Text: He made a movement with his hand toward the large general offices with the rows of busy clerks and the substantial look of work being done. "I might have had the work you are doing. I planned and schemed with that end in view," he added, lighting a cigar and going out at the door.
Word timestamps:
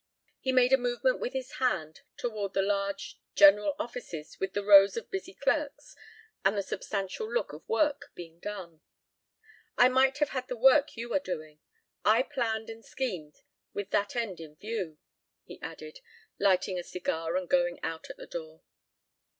He 0.39 0.51
made 0.51 0.73
a 0.73 0.79
movement 0.79 1.19
with 1.19 1.33
his 1.33 1.51
hand 1.57 2.01
toward 2.17 2.53
the 2.55 2.63
large 2.63 3.19
general 3.35 3.75
offices 3.77 4.39
with 4.39 4.53
the 4.53 4.63
rows 4.63 4.97
of 4.97 5.11
busy 5.11 5.35
clerks 5.35 5.95
and 6.43 6.57
the 6.57 6.63
substantial 6.63 7.31
look 7.31 7.53
of 7.53 7.69
work 7.69 8.11
being 8.15 8.39
done. 8.39 8.81
"I 9.77 9.89
might 9.89 10.17
have 10.17 10.29
had 10.29 10.47
the 10.47 10.57
work 10.57 10.97
you 10.97 11.13
are 11.13 11.19
doing. 11.19 11.59
I 12.03 12.23
planned 12.23 12.67
and 12.67 12.83
schemed 12.83 13.43
with 13.75 13.91
that 13.91 14.15
end 14.15 14.39
in 14.39 14.55
view," 14.55 14.97
he 15.43 15.61
added, 15.61 15.99
lighting 16.39 16.79
a 16.79 16.83
cigar 16.83 17.35
and 17.35 17.47
going 17.47 17.79
out 17.83 18.09
at 18.09 18.17
the 18.17 18.25
door. 18.25 18.63